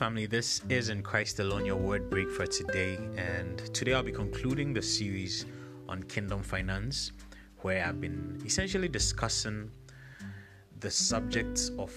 family. 0.00 0.24
This 0.24 0.62
is 0.70 0.88
In 0.88 1.02
Christ 1.02 1.40
Alone, 1.40 1.66
your 1.66 1.76
word 1.76 2.08
break 2.08 2.30
for 2.30 2.46
today. 2.46 2.98
And 3.18 3.58
today 3.74 3.92
I'll 3.92 4.02
be 4.02 4.12
concluding 4.12 4.72
the 4.72 4.80
series 4.80 5.44
on 5.90 6.02
kingdom 6.04 6.42
finance, 6.42 7.12
where 7.58 7.84
I've 7.84 8.00
been 8.00 8.40
essentially 8.42 8.88
discussing 8.88 9.70
the 10.78 10.90
subjects 10.90 11.70
of 11.78 11.92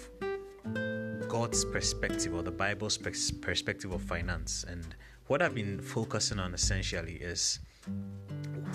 God's 1.30 1.64
perspective 1.64 2.34
or 2.34 2.42
the 2.42 2.52
Bible's 2.52 2.98
perspective 2.98 3.94
of 3.94 4.02
finance. 4.02 4.66
And 4.68 4.94
what 5.28 5.42
I've 5.42 5.56
been 5.56 5.80
focusing 5.80 6.40
on 6.40 6.54
essentially 6.54 7.14
is 7.14 7.60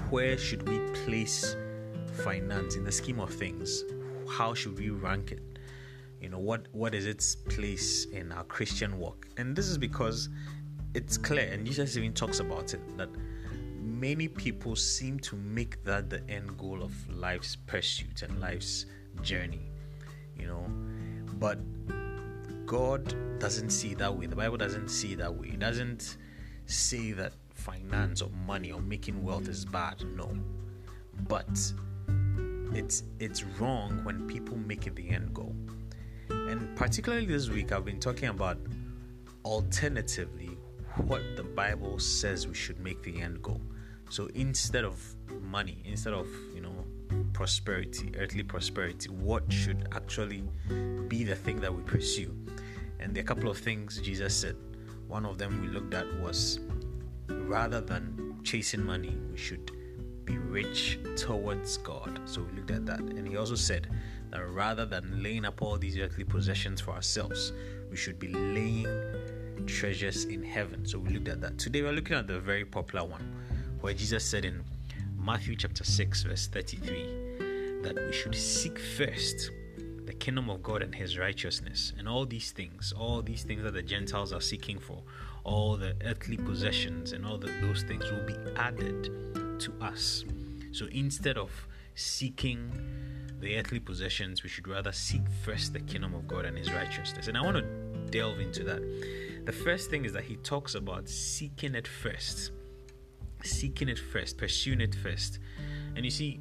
where 0.09 0.39
should 0.39 0.67
we 0.67 0.79
place 1.05 1.55
finance 2.25 2.77
in 2.77 2.85
the 2.85 2.93
scheme 2.93 3.21
of 3.21 3.29
things? 3.35 3.85
How 4.27 4.55
should 4.55 4.79
we 4.79 4.89
rank 4.89 5.33
it? 5.33 5.58
You 6.21 6.29
know 6.29 6.39
what 6.39 6.67
what 6.73 6.95
is 6.95 7.07
its 7.07 7.35
place 7.35 8.07
in 8.07 8.33
our 8.33 8.45
christian 8.45 8.99
walk? 8.99 9.27
And 9.37 9.55
this 9.55 9.67
is 9.67 9.79
because 9.79 10.29
it's 10.95 11.19
clear 11.19 11.51
and 11.53 11.67
jesus 11.67 11.97
even 11.97 12.15
talks 12.15 12.41
about 12.41 12.73
it 12.73 12.81
that 12.97 13.11
many 13.79 14.27
people 14.27 14.75
seem 14.75 15.19
to 15.21 15.37
make 15.37 15.85
that 15.85 16.09
the 16.09 16.23
end 16.31 16.57
goal 16.57 16.83
of 16.83 16.93
life's 17.09 17.57
pursuit 17.57 18.23
and 18.23 18.41
life's 18.41 18.87
journey 19.23 19.69
you 20.39 20.47
know. 20.47 20.67
But 21.39 21.59
god 22.67 23.15
doesn't 23.39 23.71
see 23.71 23.95
that 23.95 24.15
way. 24.15 24.27
The 24.27 24.37
bible 24.37 24.57
doesn't 24.57 24.89
see 24.89 25.15
that 25.17 25.35
way. 25.35 25.49
It 25.49 25.59
doesn't 25.59 26.17
say 26.67 27.13
that 27.13 27.33
finance 27.55 28.23
or 28.23 28.31
money 28.47 28.73
or 28.73 28.81
making 28.81 29.23
wealth 29.23 29.49
is 29.49 29.65
bad 29.65 30.05
no. 30.17 30.33
But 31.29 31.49
it's 32.73 33.03
it's 33.19 33.43
wrong 33.45 34.01
when 34.05 34.27
people 34.27 34.57
make 34.57 34.87
it 34.87 34.95
the 34.95 35.09
end 35.09 35.35
goal 35.35 35.57
and 36.49 36.75
particularly 36.77 37.27
this 37.27 37.51
week, 37.51 37.73
I've 37.73 37.85
been 37.85 38.01
talking 38.01 38.29
about 38.29 38.57
alternatively 39.45 40.57
what 40.97 41.21
the 41.37 41.43
Bible 41.43 41.99
says 41.99 42.49
we 42.49 42.55
should 42.55 42.81
make 42.81 43.03
the 43.03 43.21
end 43.21 43.43
goal. 43.43 43.61
So 44.09 44.31
instead 44.35 44.85
of 44.85 44.99
money, 45.43 45.83
instead 45.85 46.15
of, 46.15 46.27
you 46.55 46.63
know, 46.63 46.87
prosperity, 47.35 48.13
earthly 48.19 48.43
prosperity, 48.43 49.11
what 49.11 49.53
should 49.53 49.89
actually 49.93 50.43
be 51.09 51.23
the 51.23 51.35
thing 51.35 51.61
that 51.61 51.75
we 51.75 51.83
pursue? 51.83 52.35
And 52.99 53.15
there 53.15 53.21
are 53.21 53.27
a 53.27 53.29
couple 53.29 53.51
of 53.51 53.59
things 53.59 53.99
Jesus 53.99 54.35
said. 54.35 54.57
One 55.07 55.27
of 55.27 55.37
them 55.37 55.61
we 55.61 55.69
looked 55.69 55.93
at 55.93 56.07
was 56.21 56.61
rather 57.29 57.83
than 57.83 58.41
chasing 58.43 58.85
money, 58.85 59.17
we 59.31 59.37
should 59.37 59.71
be 60.29 60.37
rich 60.37 60.99
towards 61.17 61.79
God. 61.79 62.21
So 62.27 62.43
we 62.43 62.53
looked 62.53 62.71
at 62.71 62.85
that. 62.85 63.01
And 63.01 63.27
he 63.27 63.37
also 63.39 63.55
said 63.55 63.89
that 64.31 64.47
rather 64.47 64.85
than 64.85 65.23
laying 65.23 65.47
up 65.47 65.63
all 65.63 65.79
these 65.79 65.99
earthly 65.99 66.25
possessions 66.25 66.83
for 66.83 66.91
ourselves, 66.91 67.53
we 67.91 67.97
should 67.97 68.19
be 68.19 68.29
laying 68.29 68.87
treasures 69.67 70.27
in 70.27 70.43
heaven. 70.43 70.85
So 70.85 70.99
we 70.99 71.09
looked 71.09 71.29
at 71.29 71.41
that. 71.41 71.59
Today 71.59 71.81
we're 71.81 71.93
looking 71.93 72.17
at 72.17 72.27
the 72.27 72.39
very 72.39 72.67
popular 72.67 73.07
one 73.07 73.35
where 73.81 73.95
Jesus 73.95 74.23
said 74.23 74.45
in 74.45 74.63
Matthew 75.17 75.57
chapter 75.57 75.83
6, 75.83 76.25
verse 76.25 76.47
33, 76.47 77.81
that 77.83 77.95
we 77.95 78.13
should 78.13 78.35
seek 78.35 78.79
first 78.79 79.51
the 80.05 80.13
kingdom 80.13 80.51
of 80.51 80.63
God 80.63 80.83
and 80.83 80.95
his 80.95 81.19
righteousness, 81.19 81.93
and 81.99 82.09
all 82.09 82.25
these 82.25 82.51
things, 82.51 82.95
all 82.97 83.21
these 83.21 83.43
things 83.43 83.63
that 83.63 83.75
the 83.75 83.83
Gentiles 83.83 84.33
are 84.33 84.41
seeking 84.41 84.79
for, 84.79 85.03
all 85.45 85.77
the 85.77 85.95
earthly 86.05 86.37
possessions 86.37 87.13
and 87.13 87.27
all 87.27 87.37
the, 87.37 87.49
those 87.61 87.83
things 87.83 88.11
will 88.11 88.25
be 88.25 88.35
added 88.57 89.28
to 89.61 89.73
us. 89.81 90.25
So 90.73 90.87
instead 90.87 91.39
of 91.39 91.51
seeking 91.95 92.71
the 93.41 93.59
earthly 93.59 93.81
possessions, 93.81 94.43
we 94.43 94.49
should 94.49 94.69
rather 94.69 94.93
seek 94.93 95.23
first 95.45 95.73
the 95.73 95.81
kingdom 95.81 96.15
of 96.15 96.27
God 96.27 96.45
and 96.45 96.57
his 96.57 96.73
righteousness. 96.73 97.29
And 97.29 97.37
I 97.37 97.43
want 97.43 97.57
to 97.57 98.11
delve 98.11 98.41
into 98.41 98.65
that. 98.65 98.81
The 99.45 99.53
first 99.53 99.91
thing 99.91 100.05
is 100.05 100.13
that 100.13 100.25
he 100.25 100.37
talks 100.37 100.75
about 100.75 101.09
seeking 101.09 101.75
it 101.75 101.87
first. 101.87 102.53
Seeking 103.45 103.89
it 103.89 103.99
first, 103.99 104.37
pursuing 104.37 104.81
it 104.81 104.95
first. 104.95 105.39
And 105.97 106.05
you 106.05 106.11
see, 106.11 106.41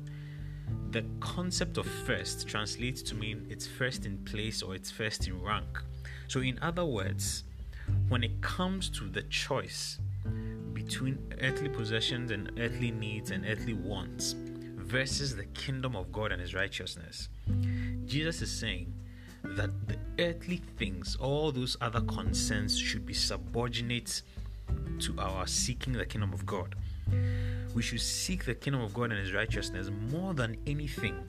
the 0.91 1.05
concept 1.19 1.77
of 1.77 1.85
first 1.85 2.47
translates 2.47 3.01
to 3.03 3.15
mean 3.15 3.45
it's 3.49 3.67
first 3.67 4.05
in 4.05 4.17
place 4.25 4.61
or 4.61 4.75
it's 4.75 4.91
first 4.91 5.27
in 5.27 5.41
rank. 5.41 5.83
So, 6.27 6.41
in 6.41 6.59
other 6.61 6.85
words, 6.85 7.43
when 8.09 8.23
it 8.23 8.41
comes 8.41 8.89
to 8.89 9.07
the 9.07 9.23
choice 9.23 9.99
between 10.87 11.33
earthly 11.41 11.67
possessions 11.67 12.31
and 12.31 12.49
earthly 12.57 12.91
needs 12.91 13.31
and 13.31 13.45
earthly 13.45 13.73
wants, 13.73 14.35
versus 14.77 15.35
the 15.35 15.43
kingdom 15.47 15.97
of 15.97 16.13
God 16.13 16.31
and 16.31 16.39
his 16.39 16.53
righteousness. 16.55 17.27
Jesus 18.05 18.41
is 18.41 18.49
saying 18.49 18.93
that 19.43 19.69
the 19.89 19.97
earthly 20.17 20.61
things, 20.77 21.17
all 21.19 21.51
those 21.51 21.75
other 21.81 21.99
concerns, 22.01 22.79
should 22.79 23.05
be 23.05 23.13
subordinate 23.13 24.21
to 24.99 25.13
our 25.19 25.45
seeking 25.45 25.91
the 25.91 26.05
kingdom 26.05 26.31
of 26.31 26.45
God. 26.45 26.75
We 27.75 27.81
should 27.81 27.99
seek 27.99 28.45
the 28.45 28.55
kingdom 28.55 28.81
of 28.81 28.93
God 28.93 29.11
and 29.11 29.19
his 29.19 29.33
righteousness 29.33 29.89
more 30.09 30.33
than 30.33 30.55
anything. 30.65 31.21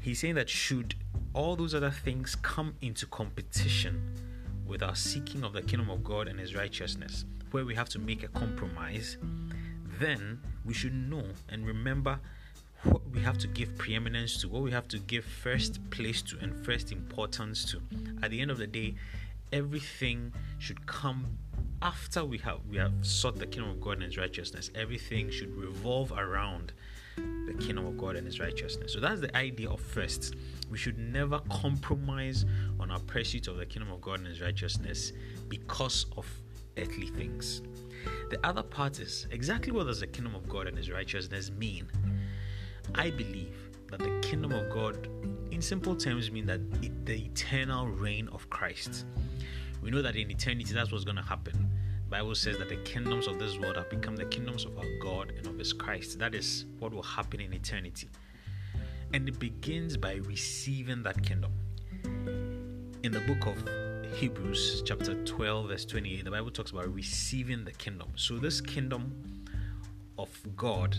He's 0.00 0.20
saying 0.20 0.36
that 0.36 0.48
should 0.48 0.94
all 1.32 1.56
those 1.56 1.74
other 1.74 1.90
things 1.90 2.36
come 2.36 2.76
into 2.82 3.06
competition 3.06 4.14
with 4.64 4.80
our 4.80 4.94
seeking 4.94 5.42
of 5.42 5.52
the 5.52 5.62
kingdom 5.62 5.90
of 5.90 6.04
God 6.04 6.28
and 6.28 6.38
his 6.38 6.54
righteousness, 6.54 7.24
where 7.54 7.64
we 7.64 7.76
have 7.76 7.88
to 7.88 8.00
make 8.00 8.24
a 8.24 8.28
compromise, 8.28 9.16
then 10.00 10.40
we 10.64 10.74
should 10.74 10.92
know 10.92 11.22
and 11.48 11.64
remember 11.64 12.18
what 12.82 13.08
we 13.10 13.20
have 13.20 13.38
to 13.38 13.46
give 13.46 13.78
preeminence 13.78 14.36
to, 14.40 14.48
what 14.48 14.60
we 14.60 14.72
have 14.72 14.88
to 14.88 14.98
give 14.98 15.24
first 15.24 15.78
place 15.90 16.20
to, 16.20 16.36
and 16.40 16.52
first 16.66 16.90
importance 16.90 17.64
to. 17.64 17.80
At 18.24 18.32
the 18.32 18.40
end 18.40 18.50
of 18.50 18.58
the 18.58 18.66
day, 18.66 18.96
everything 19.52 20.32
should 20.58 20.84
come 20.86 21.38
after 21.80 22.24
we 22.24 22.38
have 22.38 22.58
we 22.68 22.76
have 22.76 22.92
sought 23.02 23.38
the 23.38 23.46
kingdom 23.46 23.70
of 23.70 23.80
God 23.80 23.92
and 23.94 24.02
His 24.02 24.18
righteousness. 24.18 24.72
Everything 24.74 25.30
should 25.30 25.54
revolve 25.54 26.10
around 26.10 26.72
the 27.16 27.54
kingdom 27.60 27.86
of 27.86 27.96
God 27.96 28.16
and 28.16 28.26
His 28.26 28.40
righteousness. 28.40 28.92
So 28.92 28.98
that's 28.98 29.20
the 29.20 29.34
idea 29.36 29.70
of 29.70 29.80
first. 29.80 30.34
We 30.72 30.76
should 30.76 30.98
never 30.98 31.38
compromise 31.50 32.46
on 32.80 32.90
our 32.90 32.98
pursuit 32.98 33.46
of 33.46 33.58
the 33.58 33.66
kingdom 33.66 33.92
of 33.92 34.00
God 34.00 34.18
and 34.18 34.26
His 34.26 34.40
righteousness 34.40 35.12
because 35.48 36.06
of 36.16 36.26
earthly 36.78 37.06
things. 37.06 37.62
The 38.30 38.44
other 38.46 38.62
part 38.62 39.00
is 39.00 39.26
exactly 39.30 39.72
what 39.72 39.86
does 39.86 40.00
the 40.00 40.06
kingdom 40.06 40.34
of 40.34 40.48
God 40.48 40.66
and 40.66 40.76
his 40.76 40.90
righteousness 40.90 41.50
mean? 41.50 41.88
I 42.94 43.10
believe 43.10 43.70
that 43.90 44.00
the 44.00 44.20
kingdom 44.20 44.52
of 44.52 44.70
God, 44.70 45.08
in 45.50 45.62
simple 45.62 45.96
terms, 45.96 46.30
mean 46.30 46.46
that 46.46 46.60
it, 46.82 47.06
the 47.06 47.24
eternal 47.24 47.88
reign 47.88 48.28
of 48.28 48.48
Christ. 48.50 49.06
We 49.82 49.90
know 49.90 50.02
that 50.02 50.16
in 50.16 50.30
eternity 50.30 50.72
that's 50.72 50.90
what's 50.90 51.04
going 51.04 51.16
to 51.16 51.22
happen. 51.22 51.70
The 52.04 52.10
Bible 52.10 52.34
says 52.34 52.58
that 52.58 52.68
the 52.68 52.76
kingdoms 52.78 53.26
of 53.26 53.38
this 53.38 53.58
world 53.58 53.76
have 53.76 53.90
become 53.90 54.16
the 54.16 54.26
kingdoms 54.26 54.64
of 54.64 54.76
our 54.78 54.98
God 55.00 55.32
and 55.36 55.46
of 55.46 55.58
his 55.58 55.72
Christ. 55.72 56.18
That 56.18 56.34
is 56.34 56.66
what 56.78 56.92
will 56.92 57.02
happen 57.02 57.40
in 57.40 57.52
eternity. 57.52 58.08
And 59.12 59.28
it 59.28 59.38
begins 59.38 59.96
by 59.96 60.14
receiving 60.14 61.02
that 61.02 61.22
kingdom. 61.22 61.52
In 62.04 63.12
the 63.12 63.20
book 63.20 63.46
of 63.46 63.64
Hebrews 64.12 64.82
chapter 64.84 65.14
12, 65.24 65.68
verse 65.68 65.84
28, 65.84 66.24
the 66.24 66.30
Bible 66.30 66.50
talks 66.50 66.70
about 66.70 66.92
receiving 66.94 67.64
the 67.64 67.72
kingdom. 67.72 68.08
So, 68.16 68.38
this 68.38 68.60
kingdom 68.60 69.12
of 70.18 70.28
God, 70.56 70.96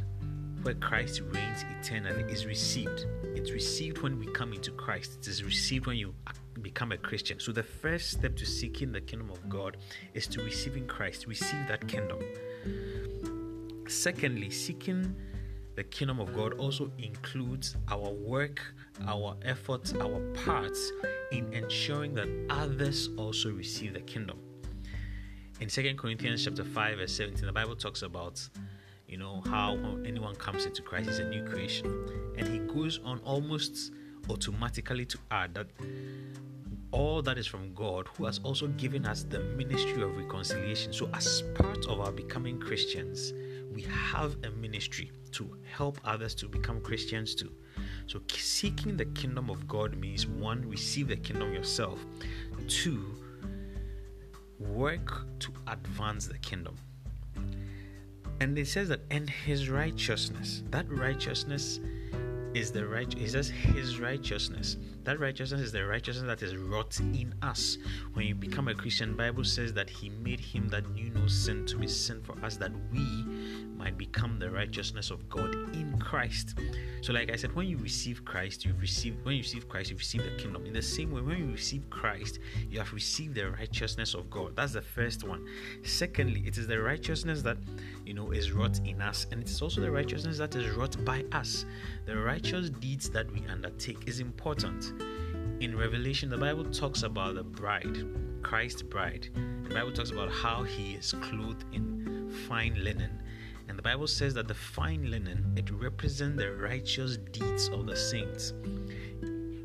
where 0.63 0.73
Christ 0.75 1.21
reigns 1.21 1.63
eternally, 1.79 2.23
is 2.31 2.45
received. 2.45 3.05
It's 3.23 3.51
received 3.51 3.99
when 3.99 4.19
we 4.19 4.25
come 4.27 4.53
into 4.53 4.71
Christ, 4.71 5.17
it 5.19 5.27
is 5.27 5.43
received 5.43 5.85
when 5.85 5.97
you 5.97 6.13
become 6.61 6.91
a 6.91 6.97
Christian. 6.97 7.39
So, 7.39 7.51
the 7.51 7.63
first 7.63 8.11
step 8.11 8.35
to 8.37 8.45
seeking 8.45 8.91
the 8.91 9.01
kingdom 9.01 9.29
of 9.29 9.47
God 9.47 9.77
is 10.13 10.27
to 10.27 10.43
receiving 10.43 10.87
Christ, 10.87 11.27
receive 11.27 11.67
that 11.67 11.87
kingdom. 11.87 12.19
Secondly, 13.87 14.49
seeking 14.49 15.15
the 15.75 15.83
kingdom 15.83 16.19
of 16.19 16.33
God 16.33 16.53
also 16.53 16.89
includes 16.97 17.75
our 17.89 18.09
work, 18.09 18.61
our 19.07 19.35
efforts, 19.43 19.93
our 19.93 20.19
parts 20.45 20.91
in 21.31 21.51
ensuring 21.53 22.13
that 22.13 22.29
others 22.49 23.09
also 23.17 23.51
receive 23.51 23.93
the 23.93 24.01
kingdom. 24.01 24.39
In 25.59 25.69
2 25.69 25.95
Corinthians 25.95 26.43
chapter 26.43 26.63
5 26.63 26.97
verse 26.97 27.13
17, 27.13 27.45
the 27.45 27.51
Bible 27.51 27.75
talks 27.75 28.01
about 28.01 28.47
you 29.07 29.17
know 29.17 29.43
how 29.45 29.77
anyone 30.05 30.35
comes 30.35 30.65
into 30.65 30.81
Christ 30.81 31.09
is 31.09 31.19
a 31.19 31.29
new 31.29 31.43
creation. 31.43 32.33
And 32.37 32.47
he 32.47 32.59
goes 32.59 32.99
on 33.03 33.19
almost 33.19 33.91
automatically 34.29 35.05
to 35.05 35.17
add 35.29 35.53
that 35.53 35.67
all 36.91 37.21
that 37.21 37.37
is 37.37 37.45
from 37.45 37.73
God, 37.73 38.07
who 38.15 38.25
has 38.25 38.39
also 38.39 38.67
given 38.67 39.05
us 39.05 39.23
the 39.23 39.39
ministry 39.39 40.01
of 40.01 40.15
reconciliation. 40.15 40.93
So, 40.93 41.09
as 41.13 41.43
part 41.53 41.85
of 41.87 41.99
our 41.99 42.11
becoming 42.11 42.59
Christians, 42.59 43.33
we 43.73 43.81
have 43.81 44.37
a 44.43 44.49
ministry 44.51 45.11
to 45.35 45.57
help 45.71 45.99
others 46.05 46.33
to 46.35 46.47
become 46.47 46.81
Christians 46.81 47.35
too. 47.35 47.51
So, 48.07 48.21
seeking 48.29 48.95
the 48.95 49.05
kingdom 49.05 49.49
of 49.49 49.67
God 49.67 49.97
means 49.97 50.27
one, 50.27 50.67
receive 50.67 51.07
the 51.07 51.17
kingdom 51.17 51.53
yourself, 51.53 52.05
two, 52.67 53.15
work 54.59 55.25
to 55.39 55.51
advance 55.67 56.27
the 56.27 56.37
kingdom. 56.39 56.75
And 58.41 58.57
it 58.57 58.67
says 58.67 58.89
that, 58.89 59.01
and 59.11 59.29
his 59.29 59.69
righteousness, 59.69 60.63
that 60.69 60.89
righteousness 60.89 61.79
is 62.55 62.71
the 62.71 62.87
right 62.87 63.13
he 63.13 63.27
says 63.27 63.49
his 63.49 63.99
righteousness 63.99 64.77
that 65.03 65.19
righteousness 65.19 65.59
is 65.59 65.73
the 65.73 65.85
righteousness 65.85 66.25
that 66.25 66.41
is 66.41 66.55
wrought 66.55 66.97
in 67.01 67.35
us 67.41 67.77
when 68.13 68.25
you 68.25 68.33
become 68.33 68.69
a 68.69 68.73
christian 68.73 69.13
bible 69.13 69.43
says 69.43 69.73
that 69.73 69.89
he 69.89 70.07
made 70.07 70.39
him 70.39 70.69
that 70.69 70.89
knew 70.91 71.09
no 71.09 71.27
sin 71.27 71.65
to 71.65 71.75
be 71.75 71.85
sin 71.85 72.21
for 72.21 72.33
us 72.45 72.55
that 72.55 72.71
we 72.93 73.25
might 73.85 73.97
become 73.97 74.37
the 74.37 74.49
righteousness 74.49 75.11
of 75.11 75.27
god 75.29 75.53
in 75.73 75.97
christ 75.99 76.57
so 77.01 77.13
like 77.13 77.31
i 77.31 77.35
said 77.35 77.55
when 77.55 77.67
you 77.67 77.77
receive 77.77 78.25
christ 78.25 78.65
you've 78.65 78.81
received 78.81 79.23
when 79.23 79.35
you 79.35 79.41
receive 79.41 79.69
christ 79.69 79.89
you've 79.89 79.99
received 79.99 80.25
the 80.25 80.35
kingdom 80.41 80.65
in 80.65 80.73
the 80.73 80.81
same 80.81 81.11
way 81.11 81.21
when 81.21 81.37
you 81.37 81.51
receive 81.51 81.89
christ 81.89 82.39
you 82.69 82.77
have 82.79 82.91
received 82.91 83.35
the 83.35 83.49
righteousness 83.51 84.13
of 84.13 84.29
god 84.29 84.55
that's 84.55 84.73
the 84.73 84.81
first 84.81 85.23
one 85.23 85.45
secondly 85.83 86.43
it 86.45 86.57
is 86.57 86.67
the 86.67 86.79
righteousness 86.79 87.41
that 87.41 87.57
you 88.05 88.13
know 88.13 88.31
is 88.31 88.51
wrought 88.51 88.79
in 88.85 89.01
us 89.01 89.25
and 89.31 89.41
it's 89.41 89.61
also 89.61 89.79
the 89.79 89.89
righteousness 89.89 90.37
that 90.37 90.53
is 90.55 90.69
wrought 90.75 90.97
by 91.05 91.23
us 91.31 91.65
the 92.05 92.17
righteous 92.17 92.69
deeds 92.69 93.09
that 93.09 93.31
we 93.31 93.41
undertake 93.47 94.07
is 94.07 94.19
important. 94.19 94.93
In 95.59 95.75
Revelation, 95.75 96.29
the 96.29 96.37
Bible 96.37 96.65
talks 96.65 97.01
about 97.01 97.35
the 97.35 97.43
bride, 97.43 97.97
Christ's 98.43 98.83
bride. 98.83 99.29
The 99.63 99.73
Bible 99.73 99.91
talks 99.91 100.11
about 100.11 100.31
how 100.31 100.63
he 100.63 100.93
is 100.93 101.13
clothed 101.21 101.65
in 101.73 102.29
fine 102.47 102.75
linen. 102.83 103.21
And 103.75 103.79
the 103.83 103.89
Bible 103.89 104.07
says 104.07 104.33
that 104.35 104.47
the 104.47 104.53
fine 104.53 105.11
linen 105.11 105.53
it 105.57 105.69
represents 105.69 106.41
the 106.41 106.49
righteous 106.53 107.17
deeds 107.17 107.67
of 107.67 107.85
the 107.85 107.97
saints. 107.97 108.53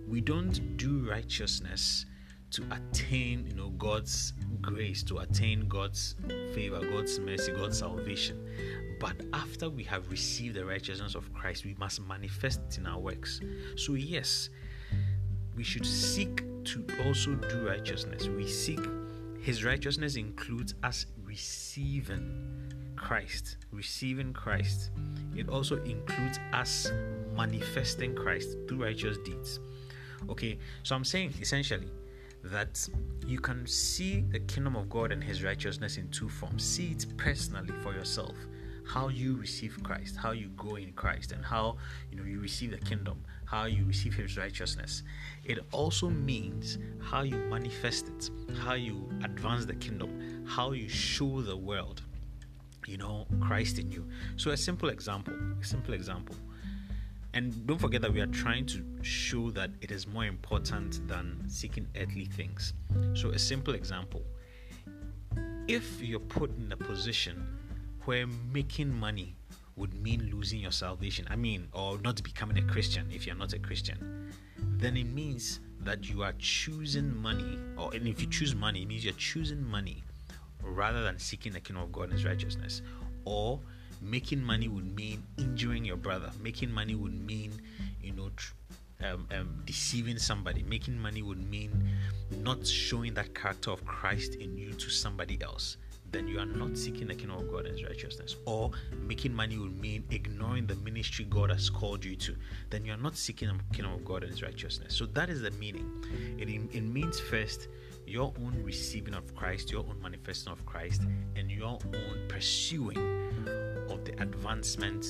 We 0.08 0.20
don't 0.20 0.76
do 0.76 1.08
righteousness 1.08 2.06
to 2.50 2.64
attain, 2.72 3.46
you 3.46 3.54
know, 3.54 3.70
God's 3.70 4.32
grace, 4.60 5.04
to 5.04 5.18
attain 5.18 5.68
God's 5.68 6.16
favor, 6.52 6.80
God's 6.80 7.20
mercy, 7.20 7.52
God's 7.52 7.78
salvation. 7.78 8.96
But 8.98 9.14
after 9.32 9.70
we 9.70 9.84
have 9.84 10.10
received 10.10 10.56
the 10.56 10.64
righteousness 10.64 11.14
of 11.14 11.32
Christ, 11.32 11.64
we 11.64 11.76
must 11.78 12.02
manifest 12.02 12.62
it 12.68 12.78
in 12.78 12.88
our 12.88 12.98
works. 12.98 13.40
So, 13.76 13.94
yes, 13.94 14.50
we 15.54 15.62
should 15.62 15.86
seek 15.86 16.42
to 16.64 16.84
also 17.04 17.36
do 17.36 17.68
righteousness. 17.68 18.26
We 18.26 18.48
seek, 18.48 18.80
His 19.40 19.62
righteousness 19.62 20.16
includes 20.16 20.74
us 20.82 21.06
receiving 21.24 22.70
Christ, 23.00 23.56
receiving 23.72 24.32
Christ. 24.32 24.90
It 25.34 25.48
also 25.48 25.82
includes 25.84 26.38
us 26.52 26.92
manifesting 27.34 28.14
Christ 28.14 28.58
through 28.68 28.84
righteous 28.84 29.16
deeds. 29.24 29.58
Okay, 30.28 30.58
so 30.82 30.94
I'm 30.94 31.04
saying 31.04 31.32
essentially 31.40 31.88
that 32.44 32.86
you 33.26 33.40
can 33.40 33.66
see 33.66 34.20
the 34.30 34.40
kingdom 34.40 34.76
of 34.76 34.90
God 34.90 35.12
and 35.12 35.24
His 35.24 35.42
righteousness 35.42 35.96
in 35.96 36.08
two 36.10 36.28
forms. 36.28 36.62
See 36.62 36.92
it 36.92 37.06
personally 37.16 37.72
for 37.82 37.94
yourself 37.94 38.36
how 38.84 39.08
you 39.08 39.36
receive 39.36 39.78
Christ, 39.82 40.16
how 40.16 40.32
you 40.32 40.48
grow 40.56 40.74
in 40.74 40.92
Christ, 40.92 41.32
and 41.32 41.44
how 41.44 41.76
you 42.10 42.18
know 42.18 42.24
you 42.24 42.40
receive 42.40 42.72
the 42.72 42.78
kingdom, 42.78 43.22
how 43.44 43.64
you 43.64 43.84
receive 43.84 44.14
His 44.14 44.36
righteousness. 44.36 45.04
It 45.44 45.60
also 45.72 46.10
means 46.10 46.78
how 47.00 47.22
you 47.22 47.36
manifest 47.36 48.08
it, 48.08 48.30
how 48.58 48.74
you 48.74 49.08
advance 49.22 49.64
the 49.64 49.76
kingdom, 49.76 50.44
how 50.46 50.72
you 50.72 50.88
show 50.88 51.40
the 51.40 51.56
world, 51.56 52.02
you 52.90 52.98
know, 52.98 53.26
Christ 53.40 53.78
in 53.78 53.90
you. 53.92 54.06
So 54.36 54.50
a 54.50 54.56
simple 54.56 54.88
example, 54.88 55.34
a 55.60 55.64
simple 55.64 55.94
example. 55.94 56.34
And 57.32 57.66
don't 57.66 57.78
forget 57.78 58.02
that 58.02 58.12
we 58.12 58.20
are 58.20 58.26
trying 58.26 58.66
to 58.66 58.84
show 59.02 59.50
that 59.52 59.70
it 59.80 59.92
is 59.92 60.08
more 60.08 60.24
important 60.24 61.06
than 61.06 61.44
seeking 61.48 61.86
earthly 61.96 62.24
things. 62.24 62.74
So, 63.14 63.30
a 63.30 63.38
simple 63.38 63.74
example 63.74 64.24
if 65.68 66.02
you're 66.02 66.18
put 66.18 66.50
in 66.58 66.72
a 66.72 66.76
position 66.76 67.46
where 68.04 68.26
making 68.52 68.92
money 68.92 69.36
would 69.76 69.94
mean 69.94 70.28
losing 70.32 70.58
your 70.58 70.72
salvation, 70.72 71.24
I 71.30 71.36
mean, 71.36 71.68
or 71.72 71.98
not 71.98 72.20
becoming 72.24 72.58
a 72.58 72.62
Christian 72.62 73.06
if 73.12 73.24
you're 73.24 73.36
not 73.36 73.52
a 73.52 73.58
Christian, 73.60 74.32
then 74.78 74.96
it 74.96 75.04
means 75.04 75.60
that 75.82 76.08
you 76.08 76.24
are 76.24 76.32
choosing 76.38 77.16
money, 77.16 77.56
or 77.78 77.94
and 77.94 78.08
if 78.08 78.20
you 78.20 78.26
choose 78.26 78.56
money, 78.56 78.82
it 78.82 78.88
means 78.88 79.04
you're 79.04 79.14
choosing 79.14 79.64
money 79.64 80.02
rather 80.70 81.02
than 81.02 81.18
seeking 81.18 81.52
the 81.52 81.60
kingdom 81.60 81.84
of 81.84 81.92
God 81.92 82.04
and 82.04 82.12
His 82.12 82.24
righteousness. 82.24 82.82
Or 83.24 83.60
making 84.00 84.42
money 84.42 84.68
would 84.68 84.96
mean 84.96 85.22
injuring 85.38 85.84
your 85.84 85.96
brother. 85.96 86.30
Making 86.40 86.72
money 86.72 86.94
would 86.94 87.14
mean, 87.26 87.52
you 88.02 88.12
know, 88.12 88.30
tr- 88.36 88.54
um, 89.04 89.26
um, 89.32 89.62
deceiving 89.64 90.18
somebody. 90.18 90.62
Making 90.62 90.98
money 90.98 91.22
would 91.22 91.48
mean 91.50 91.88
not 92.38 92.66
showing 92.66 93.14
that 93.14 93.34
character 93.34 93.70
of 93.70 93.84
Christ 93.84 94.36
in 94.36 94.56
you 94.56 94.72
to 94.72 94.90
somebody 94.90 95.38
else 95.42 95.76
then 96.12 96.26
you 96.26 96.38
are 96.38 96.46
not 96.46 96.76
seeking 96.76 97.06
the 97.06 97.14
kingdom 97.14 97.38
of 97.38 97.50
God 97.50 97.66
and 97.66 97.78
his 97.78 97.84
righteousness. 97.84 98.36
Or 98.44 98.70
making 99.06 99.34
money 99.34 99.58
would 99.58 99.78
mean 99.80 100.04
ignoring 100.10 100.66
the 100.66 100.76
ministry 100.76 101.24
God 101.24 101.50
has 101.50 101.70
called 101.70 102.04
you 102.04 102.16
to. 102.16 102.36
Then 102.70 102.84
you 102.84 102.92
are 102.92 102.98
not 102.98 103.16
seeking 103.16 103.48
the 103.48 103.74
kingdom 103.74 103.94
of 103.94 104.04
God 104.04 104.22
and 104.22 104.32
his 104.32 104.42
righteousness. 104.42 104.94
So 104.94 105.06
that 105.06 105.30
is 105.30 105.40
the 105.42 105.50
meaning. 105.52 105.88
It, 106.38 106.48
it 106.48 106.82
means 106.82 107.20
first 107.20 107.68
your 108.10 108.34
own 108.40 108.60
receiving 108.64 109.14
of 109.14 109.34
Christ, 109.34 109.70
your 109.70 109.80
own 109.80 110.00
manifesting 110.02 110.52
of 110.52 110.66
Christ, 110.66 111.02
and 111.36 111.50
your 111.50 111.78
own 111.94 112.26
pursuing 112.28 112.98
of 113.88 114.04
the 114.04 114.12
advancement 114.20 115.06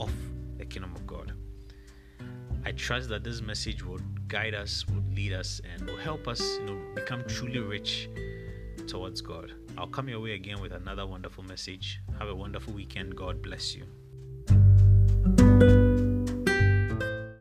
of 0.00 0.10
the 0.56 0.64
kingdom 0.64 0.94
of 0.94 1.06
God. 1.06 1.32
I 2.64 2.72
trust 2.72 3.08
that 3.10 3.22
this 3.22 3.40
message 3.40 3.84
will 3.84 4.00
guide 4.26 4.54
us, 4.54 4.84
will 4.88 5.04
lead 5.14 5.32
us, 5.32 5.60
and 5.72 5.86
will 5.86 5.98
help 5.98 6.26
us, 6.26 6.40
you 6.58 6.66
know, 6.66 6.78
become 6.94 7.22
truly 7.28 7.60
rich 7.60 8.08
towards 8.86 9.20
God. 9.20 9.52
I'll 9.76 9.86
come 9.86 10.08
your 10.08 10.20
way 10.20 10.32
again 10.32 10.60
with 10.60 10.72
another 10.72 11.06
wonderful 11.06 11.44
message. 11.44 12.00
Have 12.18 12.28
a 12.28 12.34
wonderful 12.34 12.72
weekend. 12.72 13.14
God 13.14 13.42
bless 13.42 13.74
you. 13.74 13.84